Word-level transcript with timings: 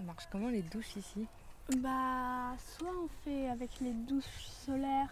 Ça 0.00 0.06
marche 0.06 0.28
comment 0.32 0.48
les 0.48 0.62
douches 0.62 0.96
ici 0.96 1.26
Bah, 1.76 2.56
soit 2.78 2.88
on 2.88 3.08
fait 3.22 3.50
avec 3.50 3.68
les 3.82 3.92
douches 3.92 4.46
solaires, 4.64 5.10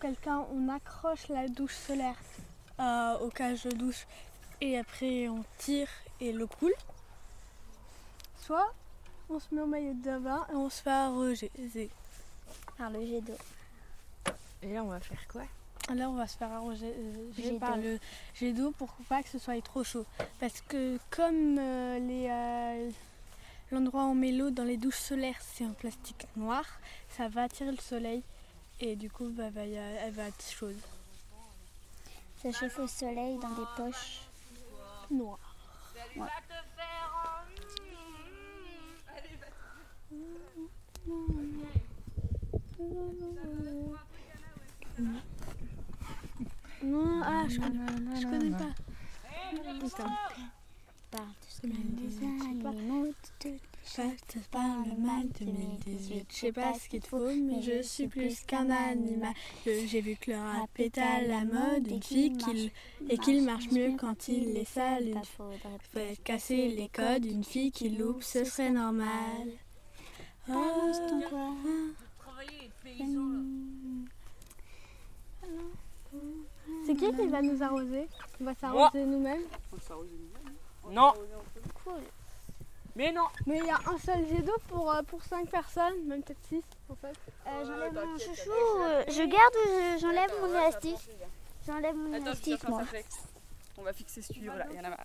quelqu'un, 0.00 0.46
on 0.50 0.70
accroche 0.70 1.28
la 1.28 1.46
douche 1.46 1.74
solaire 1.74 2.16
euh, 2.80 3.18
au 3.18 3.28
cage 3.28 3.64
de 3.64 3.72
douche 3.72 4.06
et 4.62 4.78
après 4.78 5.28
on 5.28 5.44
tire 5.58 5.88
et 6.22 6.32
l'eau 6.32 6.46
coule. 6.46 6.72
Soit 8.40 8.72
on 9.28 9.38
se 9.38 9.54
met 9.54 9.60
au 9.60 9.66
maillot 9.66 9.92
de 9.92 10.18
bain 10.18 10.46
et 10.50 10.54
on 10.54 10.70
se 10.70 10.80
fait 10.80 10.90
arroser. 10.90 11.50
Par 12.78 12.88
le 12.88 13.04
jet 13.04 13.20
d'eau. 13.20 13.36
Et 14.62 14.72
là, 14.72 14.82
on 14.84 14.88
va 14.88 15.00
faire 15.00 15.28
quoi? 15.28 15.42
Là, 15.94 16.08
on 16.08 16.14
va 16.14 16.26
se 16.26 16.38
faire 16.38 16.50
arroser 16.50 16.94
euh, 16.96 17.58
par 17.58 17.76
le 17.76 17.98
jet 18.34 18.54
d'eau 18.54 18.70
pour 18.70 18.88
pas 19.06 19.22
que 19.22 19.28
ce 19.28 19.38
soit 19.38 19.62
trop 19.62 19.84
chaud. 19.84 20.06
Parce 20.40 20.62
que 20.62 20.98
comme 21.10 21.58
euh, 21.58 21.98
les, 21.98 22.28
euh, 22.30 22.90
l'endroit 23.74 24.04
où 24.04 24.10
on 24.10 24.14
met 24.14 24.32
l'eau 24.32 24.50
dans 24.50 24.64
les 24.64 24.76
douches 24.76 24.98
solaires, 25.00 25.40
c'est 25.40 25.64
en 25.66 25.72
plastique 25.74 26.26
noir, 26.36 26.64
ça 27.08 27.28
va 27.28 27.42
attirer 27.42 27.70
le 27.72 27.76
soleil 27.78 28.22
et 28.80 28.96
du 28.96 29.10
coup, 29.10 29.28
bah, 29.30 29.50
va 29.50 29.66
y 29.66 29.76
a- 29.76 29.82
elle 30.06 30.12
va 30.14 30.24
être 30.28 30.44
chaude. 30.50 30.78
Ça 32.42 32.52
chauffe 32.52 32.78
au 32.78 32.86
soleil 32.86 33.38
dans 33.38 33.50
des 33.50 33.66
poches. 33.76 34.20
Noir. 35.10 35.38
Non, 46.82 47.22
ah, 47.24 47.44
je 47.48 47.58
connais, 47.60 48.20
je 48.20 48.26
connais 48.26 48.50
pas. 48.50 48.74
Putain. 49.80 50.16
Par-dessus 51.14 51.68
les 51.68 52.26
animaux, 52.26 53.12
toutes 53.22 53.52
les 53.52 53.60
Passe 53.84 54.10
par 54.50 54.78
le 54.86 54.96
mal 54.96 55.28
2018. 55.38 56.26
Je 56.30 56.34
sais 56.34 56.52
pas 56.52 56.72
ce 56.74 56.88
qu'il 56.88 57.00
te 57.00 57.06
faut, 57.06 57.30
mais 57.30 57.60
je 57.60 57.82
suis 57.82 58.08
plus 58.08 58.40
qu'un 58.40 58.70
animal. 58.70 59.34
J'ai 59.64 60.00
vu 60.00 60.16
que 60.16 60.30
le 60.30 60.38
rap 60.38 60.70
est 60.78 60.96
à 60.96 61.20
la 61.20 61.44
mode, 61.44 61.86
une 61.86 62.02
fille 62.02 62.32
qu'il 62.32 62.70
et 63.08 63.18
qu'il 63.18 63.44
marche 63.44 63.70
mieux 63.70 63.94
quand 63.98 64.28
il 64.28 64.56
est 64.56 64.64
sale. 64.64 65.08
Une 65.08 65.24
faudrait 65.24 66.16
casser 66.24 66.68
les 66.68 66.88
codes, 66.88 67.26
une 67.26 67.44
fille 67.44 67.70
qui 67.70 67.90
loupe, 67.90 68.22
ce 68.22 68.44
serait 68.44 68.70
normal. 68.70 69.48
Balance 70.48 70.98
ton 71.08 71.20
Oh, 76.16 76.18
C'est 76.86 76.94
qui 76.94 77.12
qui 77.12 77.26
va 77.26 77.42
nous 77.42 77.62
arroser? 77.62 78.08
On 78.40 78.44
va 78.44 78.54
s'arroser 78.54 79.04
nous-mêmes? 79.04 79.42
Non 80.90 81.12
Mais 82.96 83.10
non 83.12 83.26
Mais 83.46 83.58
il 83.58 83.66
y 83.66 83.70
a 83.70 83.78
un 83.86 83.98
seul 83.98 84.26
jet 84.28 84.42
d'eau 84.42 84.56
pour, 84.68 84.92
euh, 84.92 85.02
pour 85.02 85.22
5 85.24 85.48
personnes, 85.50 86.04
même 86.06 86.22
peut-être 86.22 86.42
6 86.48 86.62
en 86.88 86.94
fait. 86.94 87.14
Euh, 87.46 87.64
J'enlève 87.64 87.92
mon 88.06 88.18
chouchou. 88.18 88.50
euh, 88.50 89.04
Je 89.08 89.22
garde 89.22 89.54
ou 89.56 89.68
je- 89.68 89.98
j'enlève 90.00 90.30
mon 90.40 90.48
élastique 90.48 91.10
J'enlève 91.66 91.96
mon 91.96 92.14
élastique, 92.14 92.68
moi. 92.68 92.82
On 93.78 93.82
va 93.82 93.92
fixer 93.92 94.22
ce 94.22 94.32
tuyau 94.32 94.52
là, 94.54 94.66
il 94.70 94.76
y 94.76 94.80
en 94.80 94.84
a 94.84 94.90
marre. 94.90 95.04